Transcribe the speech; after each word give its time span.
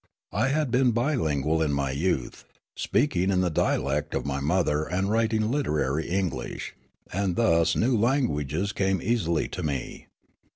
I 0.33 0.47
had 0.47 0.71
been 0.71 0.93
bilingual 0.93 1.61
in 1.61 1.73
my 1.73 1.91
youth, 1.91 2.43
speaking 2.75 3.29
in 3.29 3.41
the 3.41 3.51
dialect 3.51 4.15
of 4.15 4.25
my 4.25 4.39
mother 4.39 4.83
and 4.85 5.11
writing 5.11 5.41
literarj^ 5.43 6.07
English; 6.09 6.73
and 7.13 7.35
thus 7.35 7.75
new 7.75 7.95
languages 7.95 8.71
came 8.73 8.99
easily 8.99 9.47
to 9.49 9.61
me. 9.61 10.07